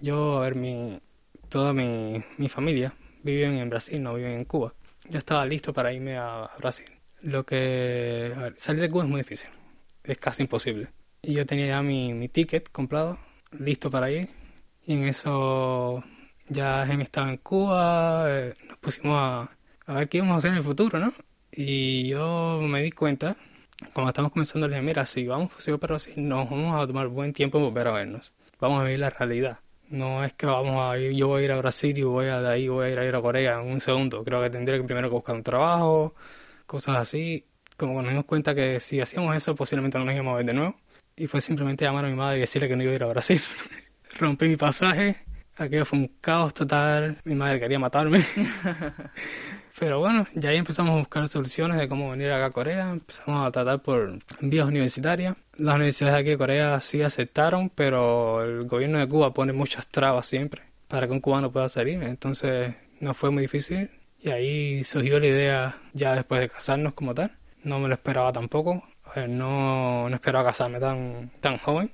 yo, 0.00 0.38
a 0.38 0.40
ver, 0.42 0.54
mi, 0.54 1.00
toda 1.48 1.72
mi, 1.72 2.22
mi 2.36 2.48
familia 2.48 2.94
viven 3.22 3.58
en 3.58 3.70
Brasil, 3.70 4.02
no 4.02 4.14
viven 4.14 4.32
en 4.32 4.44
Cuba. 4.44 4.74
Yo 5.10 5.18
estaba 5.18 5.46
listo 5.46 5.72
para 5.72 5.92
irme 5.92 6.16
a 6.18 6.50
Brasil. 6.58 6.86
Lo 7.22 7.44
que... 7.44 8.32
a 8.36 8.40
ver, 8.40 8.54
salir 8.56 8.82
de 8.82 8.90
Cuba 8.90 9.04
es 9.04 9.10
muy 9.10 9.20
difícil. 9.20 9.50
Es 10.04 10.18
casi 10.18 10.42
imposible. 10.42 10.88
Y 11.22 11.34
yo 11.34 11.46
tenía 11.46 11.66
ya 11.66 11.82
mi, 11.82 12.12
mi 12.14 12.28
ticket 12.28 12.70
comprado, 12.70 13.18
listo 13.58 13.90
para 13.90 14.10
ir. 14.10 14.28
Y 14.86 14.92
en 14.92 15.04
eso 15.04 16.04
ya 16.48 16.86
Gemi 16.86 17.02
estaba 17.04 17.30
en 17.30 17.38
Cuba, 17.38 18.24
eh, 18.28 18.54
nos 18.68 18.78
pusimos 18.78 19.18
a, 19.18 19.50
a 19.86 19.94
ver 19.94 20.08
qué 20.08 20.18
íbamos 20.18 20.34
a 20.34 20.38
hacer 20.38 20.50
en 20.52 20.58
el 20.58 20.62
futuro, 20.62 20.98
¿no? 20.98 21.12
Y 21.52 22.08
yo 22.08 22.60
me 22.62 22.82
di 22.82 22.92
cuenta, 22.92 23.36
cuando 23.92 24.10
estamos 24.10 24.32
comenzando, 24.32 24.68
le 24.68 24.74
dije, 24.74 24.86
mira, 24.86 25.06
si 25.06 25.26
vamos 25.26 25.52
si 25.58 25.72
pero 25.78 25.96
así, 25.96 26.12
nos 26.16 26.48
vamos 26.48 26.82
a 26.82 26.86
tomar 26.86 27.08
buen 27.08 27.32
tiempo 27.32 27.58
en 27.58 27.64
volver 27.64 27.88
a 27.88 27.92
vernos. 27.92 28.32
Vamos 28.60 28.80
a 28.80 28.84
ver 28.84 28.98
la 28.98 29.10
realidad. 29.10 29.60
No 29.90 30.22
es 30.22 30.34
que 30.34 30.46
vamos 30.46 30.76
a 30.78 30.98
ir, 30.98 31.12
yo 31.12 31.28
voy 31.28 31.42
a 31.42 31.44
ir 31.46 31.52
a 31.52 31.56
Brasil 31.56 31.96
y 31.96 32.02
voy 32.02 32.26
a 32.26 32.40
de 32.42 32.48
ahí 32.48 32.68
voy 32.68 32.86
a 32.86 32.90
ir 32.90 32.98
a, 32.98 33.06
ir 33.06 33.14
a 33.14 33.22
Corea 33.22 33.60
en 33.60 33.68
un 33.68 33.80
segundo. 33.80 34.22
Creo 34.22 34.42
que 34.42 34.50
tendría 34.50 34.76
que 34.78 34.84
primero 34.84 35.08
buscar 35.10 35.34
un 35.34 35.42
trabajo, 35.42 36.14
cosas 36.66 36.96
así. 36.96 37.46
Como 37.76 37.96
que 37.96 38.02
nos 38.02 38.10
dimos 38.10 38.24
cuenta 38.26 38.54
que 38.54 38.80
si 38.80 39.00
hacíamos 39.00 39.34
eso, 39.36 39.54
posiblemente 39.54 39.98
no 39.98 40.04
nos 40.04 40.14
íbamos 40.14 40.34
a 40.34 40.36
ver 40.38 40.46
de 40.46 40.54
nuevo. 40.54 40.76
Y 41.16 41.26
fue 41.26 41.40
simplemente 41.40 41.84
llamar 41.84 42.04
a 42.04 42.08
mi 42.08 42.14
madre 42.14 42.38
y 42.38 42.40
decirle 42.40 42.68
que 42.68 42.76
no 42.76 42.82
iba 42.82 42.92
a 42.92 42.96
ir 42.96 43.02
a 43.04 43.06
Brasil. 43.06 43.40
Rompí 44.18 44.48
mi 44.48 44.56
pasaje. 44.56 45.27
Aquello 45.58 45.84
fue 45.84 45.98
un 45.98 46.08
caos 46.20 46.54
total. 46.54 47.18
Mi 47.24 47.34
madre 47.34 47.58
quería 47.58 47.78
matarme. 47.78 48.24
Pero 49.78 50.00
bueno, 50.00 50.26
ya 50.34 50.50
ahí 50.50 50.56
empezamos 50.56 50.94
a 50.94 50.98
buscar 50.98 51.26
soluciones 51.28 51.78
de 51.78 51.88
cómo 51.88 52.10
venir 52.10 52.30
acá 52.30 52.46
a 52.46 52.50
Corea. 52.50 52.90
Empezamos 52.90 53.46
a 53.46 53.50
tratar 53.50 53.80
por 53.80 54.18
vías 54.40 54.66
universitarias. 54.66 55.36
Las 55.56 55.76
universidades 55.76 56.14
de 56.14 56.20
aquí 56.20 56.30
de 56.30 56.38
Corea 56.38 56.80
sí 56.80 57.02
aceptaron, 57.02 57.70
pero 57.70 58.42
el 58.42 58.64
gobierno 58.66 58.98
de 58.98 59.08
Cuba 59.08 59.32
pone 59.32 59.52
muchas 59.52 59.86
trabas 59.86 60.26
siempre 60.26 60.62
para 60.88 61.06
que 61.06 61.12
un 61.12 61.20
cubano 61.20 61.52
pueda 61.52 61.68
salir. 61.68 62.02
Entonces 62.02 62.74
no 63.00 63.14
fue 63.14 63.30
muy 63.30 63.42
difícil. 63.42 63.90
Y 64.20 64.30
ahí 64.30 64.82
surgió 64.82 65.20
la 65.20 65.26
idea 65.26 65.76
ya 65.92 66.14
después 66.14 66.40
de 66.40 66.48
casarnos 66.48 66.94
como 66.94 67.14
tal. 67.14 67.32
No 67.62 67.78
me 67.78 67.88
lo 67.88 67.94
esperaba 67.94 68.32
tampoco. 68.32 68.82
Ver, 69.14 69.28
no, 69.28 70.08
no 70.08 70.14
esperaba 70.14 70.46
casarme 70.46 70.80
tan, 70.80 71.30
tan 71.40 71.58
joven. 71.58 71.92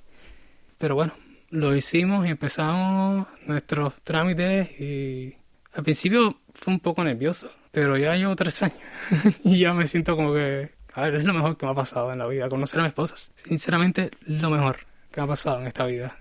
Pero 0.79 0.95
bueno, 0.95 1.13
lo 1.55 1.75
hicimos 1.75 2.27
y 2.27 2.31
empezamos 2.31 3.27
nuestros 3.47 3.95
trámites 4.03 4.81
y 4.81 5.35
al 5.75 5.83
principio 5.85 6.37
fue 6.53 6.73
un 6.75 6.81
poco 6.81 7.03
nervioso, 7.05 7.51
pero 7.71 7.97
ya 7.97 8.15
llevo 8.17 8.35
tres 8.37 8.63
años 8.63 8.79
y 9.45 9.59
ya 9.61 9.73
me 9.73 9.87
siento 9.87 10.17
como 10.17 10.33
que, 10.35 10.71
a 10.95 11.03
ver, 11.03 11.17
es 11.17 11.25
lo 11.25 11.33
mejor 11.33 11.57
que 11.57 11.67
me 11.67 11.73
ha 11.73 11.75
pasado 11.75 12.13
en 12.13 12.19
la 12.19 12.27
vida, 12.27 12.49
conocer 12.49 12.81
a 12.81 12.83
mi 12.83 12.89
esposa. 12.89 13.15
Sinceramente, 13.37 14.11
lo 14.27 14.51
mejor 14.51 14.79
que 15.11 15.21
me 15.21 15.25
ha 15.25 15.29
pasado 15.29 15.61
en 15.61 15.67
esta 15.69 15.87
vida. 15.87 16.17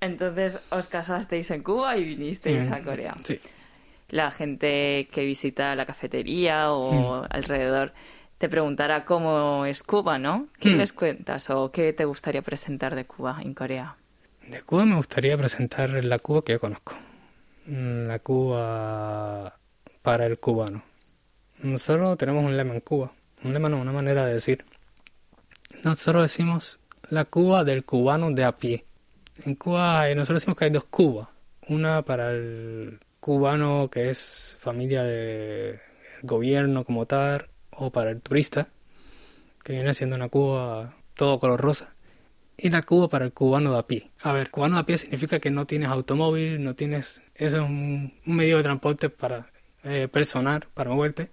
Entonces 0.00 0.58
os 0.70 0.86
casasteis 0.88 1.50
en 1.50 1.62
Cuba 1.62 1.96
y 1.96 2.04
vinisteis 2.04 2.68
Mm, 2.68 2.72
a 2.72 2.82
Corea. 2.82 3.14
Sí. 3.22 3.38
La 4.08 4.30
gente 4.30 5.08
que 5.12 5.24
visita 5.24 5.74
la 5.74 5.84
cafetería 5.86 6.72
o 6.72 7.26
alrededor 7.30 7.92
te 8.38 8.48
preguntará 8.48 9.04
cómo 9.04 9.66
es 9.66 9.82
Cuba, 9.82 10.18
¿no? 10.18 10.48
¿Qué 10.58 10.70
Mm. 10.70 10.78
les 10.78 10.92
cuentas 10.94 11.50
o 11.50 11.70
qué 11.70 11.92
te 11.92 12.06
gustaría 12.06 12.40
presentar 12.42 12.94
de 12.94 13.04
Cuba 13.04 13.38
en 13.42 13.52
Corea? 13.54 13.96
De 14.50 14.62
Cuba 14.62 14.84
me 14.84 14.96
gustaría 14.96 15.38
presentar 15.38 15.90
la 16.02 16.18
Cuba 16.18 16.42
que 16.42 16.54
yo 16.54 16.58
conozco. 16.58 16.96
Mm, 17.66 18.06
La 18.06 18.18
Cuba 18.18 19.56
para 20.02 20.26
el 20.26 20.40
cubano. 20.40 20.82
Nosotros 21.62 22.18
tenemos 22.18 22.44
un 22.44 22.56
lema 22.56 22.74
en 22.74 22.80
Cuba. 22.80 23.12
Un 23.44 23.52
lema 23.52 23.68
no, 23.68 23.80
una 23.80 23.92
manera 23.92 24.26
de 24.26 24.32
decir. 24.32 24.64
Nosotros 25.84 26.24
decimos 26.24 26.80
la 27.10 27.26
Cuba 27.26 27.62
del 27.62 27.84
cubano 27.84 28.32
de 28.32 28.42
a 28.42 28.56
pie. 28.56 28.84
En 29.44 29.54
Cuba 29.54 30.08
eh, 30.08 30.16
nosotros 30.16 30.40
decimos 30.40 30.58
que 30.58 30.64
hay 30.64 30.72
dos 30.72 30.84
Cubas. 30.84 31.28
Una 31.68 32.02
para 32.02 32.32
el 32.32 32.98
cubano 33.20 33.88
que 33.88 34.10
es 34.10 34.56
familia 34.58 35.04
del 35.04 35.78
gobierno 36.22 36.84
como 36.84 37.06
tal, 37.06 37.50
o 37.70 37.92
para 37.92 38.10
el 38.10 38.20
turista, 38.20 38.66
que 39.62 39.74
viene 39.74 39.94
siendo 39.94 40.16
una 40.16 40.28
Cuba 40.28 40.96
todo 41.14 41.38
color 41.38 41.60
rosa 41.60 41.94
y 42.62 42.70
la 42.70 42.82
Cuba 42.82 43.08
para 43.08 43.24
el 43.24 43.32
cubano 43.32 43.72
de 43.72 43.78
a 43.78 43.86
pie. 43.86 44.10
A 44.20 44.32
ver, 44.32 44.50
cubano 44.50 44.76
de 44.76 44.82
a 44.82 44.86
pie 44.86 44.98
significa 44.98 45.38
que 45.40 45.50
no 45.50 45.66
tienes 45.66 45.88
automóvil, 45.88 46.62
no 46.62 46.74
tienes... 46.74 47.22
Eso 47.34 47.58
es 47.58 47.62
un, 47.62 48.12
un 48.26 48.36
medio 48.36 48.56
de 48.58 48.62
transporte 48.62 49.08
para 49.10 49.46
eh, 49.82 50.08
personal, 50.08 50.66
para 50.74 50.90
moverte. 50.90 51.30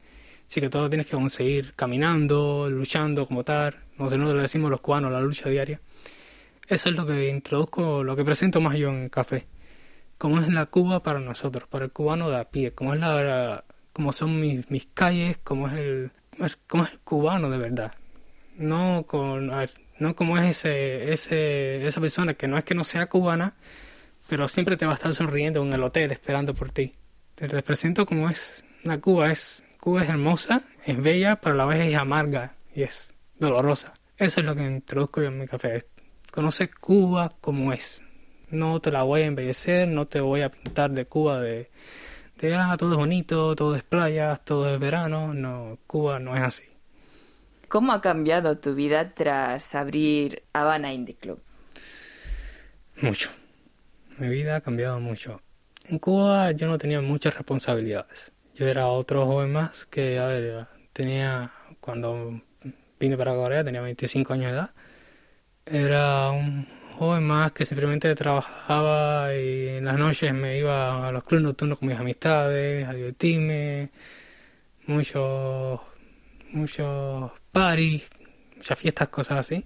Así 0.47 0.61
que 0.61 0.69
todo 0.69 0.83
lo 0.83 0.89
tienes 0.89 1.07
que 1.07 1.17
conseguir 1.17 1.73
caminando, 1.75 2.69
luchando 2.69 3.25
como 3.25 3.43
tal. 3.43 3.75
Nosotros 3.97 4.33
le 4.33 4.41
decimos 4.41 4.71
los 4.71 4.79
cubanos 4.79 5.11
la 5.11 5.19
lucha 5.19 5.49
diaria. 5.49 5.81
Eso 6.67 6.89
es 6.89 6.95
lo 6.95 7.05
que 7.05 7.29
introduzco, 7.29 8.03
lo 8.03 8.15
que 8.15 8.23
presento 8.23 8.61
más 8.61 8.75
yo 8.77 8.89
en 8.89 9.03
el 9.03 9.09
café. 9.09 9.47
Cómo 10.17 10.39
es 10.39 10.47
la 10.47 10.65
Cuba 10.67 11.03
para 11.03 11.19
nosotros, 11.19 11.67
para 11.67 11.85
el 11.85 11.91
cubano 11.91 12.29
de 12.29 12.37
a 12.37 12.45
pie. 12.45 12.71
Cómo 12.71 12.93
es 12.93 12.99
la, 12.99 13.65
cómo 13.91 14.13
son 14.13 14.39
mis, 14.39 14.69
mis 14.71 14.85
calles, 14.93 15.37
cómo 15.43 15.67
es 15.67 15.73
el, 15.73 16.11
cómo 16.67 16.85
es 16.85 16.93
el 16.93 16.99
cubano 16.99 17.49
de 17.49 17.57
verdad. 17.57 17.93
No 18.57 19.03
con, 19.07 19.51
a 19.51 19.57
ver, 19.57 19.71
no 19.99 20.15
como 20.15 20.37
es 20.37 20.45
ese, 20.45 21.11
ese, 21.13 21.85
esa 21.85 22.01
persona 22.01 22.33
que 22.33 22.47
no 22.47 22.57
es 22.57 22.63
que 22.63 22.75
no 22.75 22.83
sea 22.83 23.07
cubana, 23.07 23.55
pero 24.27 24.47
siempre 24.47 24.77
te 24.77 24.85
va 24.85 24.91
a 24.91 24.95
estar 24.95 25.13
sonriendo 25.13 25.63
en 25.63 25.73
el 25.73 25.83
hotel 25.83 26.11
esperando 26.11 26.53
por 26.53 26.71
ti. 26.71 26.93
Te 27.35 27.47
represento 27.47 28.05
como 28.05 28.29
es 28.29 28.65
la 28.83 28.99
Cuba, 28.99 29.31
es 29.31 29.63
Cuba 29.79 30.03
es 30.03 30.09
hermosa, 30.09 30.63
es 30.85 31.01
bella, 31.01 31.37
pero 31.37 31.53
a 31.53 31.57
la 31.57 31.65
vez 31.65 31.87
es 31.87 31.95
amarga 31.95 32.55
y 32.75 32.83
es 32.83 33.13
dolorosa. 33.37 33.93
Eso 34.17 34.39
es 34.39 34.45
lo 34.45 34.55
que 34.55 34.65
introduzco 34.65 35.21
yo 35.21 35.27
en 35.27 35.39
mi 35.39 35.47
café. 35.47 35.85
Conoce 36.31 36.69
Cuba 36.69 37.35
como 37.39 37.73
es. 37.73 38.03
No 38.49 38.79
te 38.79 38.91
la 38.91 39.03
voy 39.03 39.21
a 39.21 39.25
embellecer, 39.25 39.87
no 39.87 40.07
te 40.07 40.19
voy 40.19 40.41
a 40.41 40.49
pintar 40.49 40.91
de 40.91 41.05
Cuba 41.05 41.39
de, 41.39 41.69
de 42.39 42.55
ah, 42.55 42.75
todo 42.77 42.93
es 42.93 42.97
bonito, 42.97 43.55
todo 43.55 43.75
es 43.75 43.83
playas, 43.83 44.43
todo 44.43 44.73
es 44.73 44.79
verano. 44.79 45.33
No, 45.33 45.77
Cuba 45.85 46.19
no 46.19 46.35
es 46.35 46.43
así. 46.43 46.63
¿Cómo 47.67 47.91
ha 47.91 48.01
cambiado 48.01 48.57
tu 48.57 48.75
vida 48.75 49.13
tras 49.13 49.75
abrir 49.75 50.43
Habana 50.53 50.93
Indie 50.93 51.15
Club? 51.15 51.41
Mucho. 53.01 53.29
Mi 54.17 54.29
vida 54.29 54.55
ha 54.55 54.61
cambiado 54.61 55.01
mucho. 55.01 55.41
En 55.85 55.99
Cuba 55.99 56.51
yo 56.53 56.67
no 56.67 56.77
tenía 56.77 57.01
muchas 57.01 57.35
responsabilidades. 57.35 58.31
Yo 58.55 58.67
era 58.67 58.87
otro 58.87 59.25
joven 59.25 59.51
más 59.51 59.85
que, 59.85 60.17
a 60.17 60.27
ver, 60.27 60.67
tenía, 60.93 61.51
cuando 61.81 62.41
vine 62.99 63.17
para 63.17 63.35
Corea 63.35 63.65
tenía 63.65 63.81
25 63.81 64.33
años 64.33 64.51
de 64.51 64.57
edad. 64.57 64.69
Era 65.65 66.31
un 66.31 66.67
joven 66.97 67.27
más 67.27 67.51
que 67.51 67.65
simplemente 67.65 68.15
trabajaba 68.15 69.35
y 69.35 69.67
en 69.69 69.85
las 69.85 69.97
noches 69.99 70.33
me 70.33 70.57
iba 70.57 71.05
a 71.05 71.11
los 71.11 71.23
clubes 71.25 71.43
nocturnos 71.43 71.79
con 71.79 71.89
mis 71.89 71.99
amistades, 71.99 72.87
a 72.87 72.93
divertirme. 72.93 73.89
Muchos, 74.87 75.81
muchos 76.53 77.31
parties, 77.59 78.03
muchas 78.57 78.79
fiestas, 78.79 79.07
cosas 79.09 79.39
así 79.39 79.65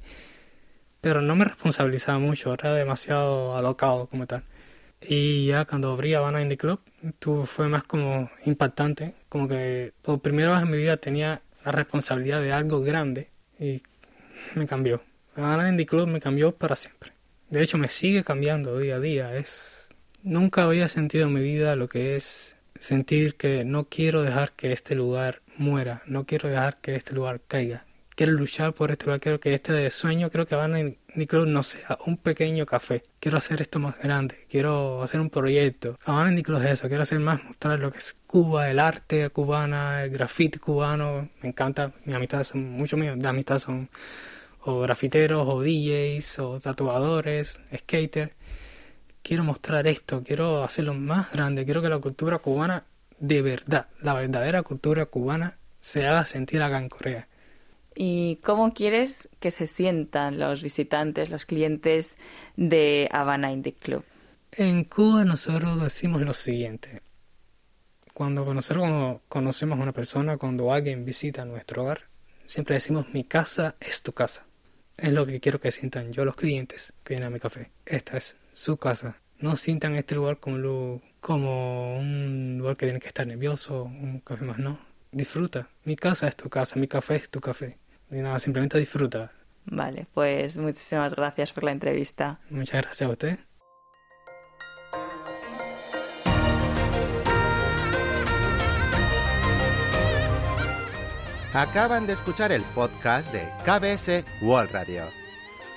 pero 1.02 1.22
no 1.22 1.36
me 1.36 1.46
responsabilizaba 1.46 2.20
mucho, 2.20 2.54
era 2.54 2.74
demasiado 2.76 3.58
alocado 3.58 4.06
como 4.08 4.28
tal. 4.28 4.44
Y 5.02 5.48
ya 5.48 5.66
cuando 5.66 5.92
abrí 5.92 6.14
Habana 6.14 6.44
Indie 6.44 6.58
Club, 6.58 6.80
tú 7.18 7.46
fue 7.46 7.68
más 7.68 7.84
como 7.84 8.30
impactante, 8.46 9.16
como 9.28 9.48
que 9.48 9.94
por 10.04 10.22
primera 10.22 10.54
vez 10.54 10.62
en 10.62 10.70
mi 10.70 10.78
vida 10.78 10.98
tenía 10.98 11.42
la 11.66 11.72
responsabilidad 11.72 12.40
de 12.42 12.54
algo 12.54 12.82
grande 12.82 13.30
y 13.60 13.82
me 14.54 14.68
cambió. 14.68 15.02
Habana 15.36 15.70
Indie 15.70 15.88
Club 15.88 16.08
me 16.08 16.22
cambió 16.22 16.52
para 16.52 16.76
siempre. 16.76 17.14
De 17.50 17.64
hecho, 17.64 17.80
me 17.80 17.90
sigue 17.90 18.24
cambiando 18.24 18.78
día 18.78 18.98
a 18.98 19.00
día. 19.00 19.36
Es 19.36 19.90
nunca 20.22 20.64
había 20.64 20.88
sentido 20.88 21.28
en 21.28 21.34
mi 21.34 21.42
vida 21.42 21.76
lo 21.76 21.90
que 21.90 22.16
es 22.16 22.56
sentir 22.80 23.36
que 23.36 23.66
no 23.66 23.86
quiero 23.86 24.22
dejar 24.22 24.52
que 24.52 24.72
este 24.72 24.94
lugar 24.94 25.41
muera, 25.58 26.02
no 26.06 26.26
quiero 26.26 26.50
dejar 26.50 26.78
que 26.82 26.96
este 26.96 27.14
lugar 27.16 27.42
caiga. 27.48 27.86
Quiero 28.16 28.34
luchar 28.34 28.74
por 28.74 28.92
este 28.92 29.06
lugar, 29.06 29.20
quiero 29.20 29.40
que 29.40 29.54
este 29.54 29.90
sueño, 29.90 30.30
creo 30.30 30.46
que 30.46 30.54
Habana 30.54 30.80
Indie 30.80 31.28
Club 31.28 31.48
no 31.48 31.64
sea 31.64 31.98
un 32.06 32.18
pequeño 32.18 32.66
café, 32.66 33.04
quiero 33.20 33.38
hacer 33.38 33.62
esto 33.62 33.80
más 33.80 33.98
grande, 34.00 34.46
quiero 34.50 35.02
hacer 35.02 35.20
un 35.20 35.30
proyecto. 35.30 35.98
Habana 36.06 36.30
Indie 36.30 36.44
Club 36.44 36.62
es 36.62 36.72
eso, 36.72 36.88
quiero 36.88 37.04
hacer 37.04 37.20
más, 37.20 37.44
mostrar 37.44 37.80
lo 37.80 37.92
que 37.92 38.00
es 38.00 38.16
Cuba, 38.28 38.70
el 38.70 38.80
arte 38.80 39.30
cubana, 39.30 40.04
el 40.04 40.12
graffiti 40.12 40.60
cubano, 40.60 41.30
me 41.42 41.50
encanta, 41.50 41.94
mis 42.06 42.16
amistades 42.16 42.48
son, 42.48 42.70
muchos 42.72 43.00
míos. 43.00 43.18
De 43.20 43.28
amistad 43.28 43.60
son 43.60 43.90
o 44.64 44.80
grafiteros, 44.82 45.48
o 45.48 45.62
DJs, 45.62 46.40
o 46.40 46.60
tatuadores, 46.60 47.62
skaters. 47.76 48.32
Quiero 49.24 49.44
mostrar 49.44 49.88
esto, 49.88 50.24
quiero 50.24 50.64
hacerlo 50.64 50.94
más 50.94 51.32
grande, 51.32 51.66
quiero 51.66 51.82
que 51.82 51.90
la 51.90 52.00
cultura 52.00 52.40
cubana, 52.40 52.86
de 53.22 53.42
verdad, 53.44 53.86
la 54.02 54.16
verdadera 54.16 54.64
cultura 54.64 55.06
cubana, 55.06 55.58
se 55.80 56.08
haga 56.08 56.26
sentir 56.26 56.62
acá 56.62 56.80
en 56.80 56.90
Corea. 56.90 57.28
¿Y 57.96 58.38
cómo 58.38 58.74
quieres 58.74 59.30
que 59.40 59.52
se 59.52 59.68
sientan 59.68 60.40
los 60.40 60.64
visitantes, 60.64 61.30
los 61.30 61.46
clientes 61.46 62.18
de 62.58 63.08
Habana 63.12 63.52
Indie 63.52 63.74
Club? 63.74 64.04
En 64.54 64.84
Cuba 64.86 65.24
nosotros 65.24 65.82
decimos 65.82 66.22
lo 66.22 66.34
siguiente. 66.34 67.02
Cuando 68.14 68.54
nosotros 68.54 69.22
conocemos 69.28 69.80
a 69.80 69.84
una 69.84 69.94
persona, 69.94 70.38
cuando 70.38 70.74
alguien 70.74 71.06
visita 71.06 71.46
nuestro 71.46 71.84
hogar, 71.84 72.02
siempre 72.46 72.76
decimos 72.76 73.14
mi 73.14 73.24
casa 73.24 73.76
es 73.80 74.02
tu 74.02 74.14
casa. 74.14 74.46
Es 74.98 75.14
lo 75.14 75.26
que 75.28 75.40
quiero 75.40 75.62
que 75.62 75.72
sientan 75.72 76.12
yo 76.12 76.26
los 76.26 76.36
clientes 76.36 76.94
que 77.04 77.14
vienen 77.14 77.28
a 77.28 77.32
mi 77.32 77.40
café. 77.40 77.70
Esta 77.86 78.18
es 78.18 78.38
su 78.54 78.78
casa. 78.78 79.18
No 79.40 79.56
sientan 79.58 79.96
este 79.96 80.16
lugar 80.16 80.40
como, 80.40 80.58
lo, 80.58 81.02
como 81.22 81.98
un 81.98 82.58
lugar 82.58 82.76
que 82.76 82.88
tienen 82.88 83.00
que 83.00 83.08
estar 83.08 83.26
nervioso, 83.26 83.84
un 83.84 84.20
café 84.20 84.44
más 84.44 84.58
no. 84.58 84.80
disfruta. 85.12 85.70
Mi 85.86 85.96
casa 85.96 86.28
es 86.28 86.36
tu 86.36 86.50
casa, 86.50 86.78
mi 86.78 86.88
café 86.88 87.16
es 87.16 87.30
tu 87.30 87.40
café. 87.40 87.78
Y 88.10 88.16
nada, 88.16 88.40
simplemente 88.40 88.78
disfruta. 88.78 89.32
Vale, 89.66 90.08
pues 90.14 90.58
muchísimas 90.58 91.16
gracias 91.16 91.54
por 91.54 91.64
la 91.64 91.72
entrevista. 91.72 92.40
Muchas 92.50 92.82
gracias 92.82 93.08
a 93.08 93.12
usted. 93.12 93.40
Acaban 101.54 102.08
de 102.08 102.14
escuchar 102.14 102.52
el 102.52 102.62
podcast 102.74 103.32
de 103.34 103.42
KBS 103.66 104.24
World 104.42 104.72
Radio. 104.72 105.21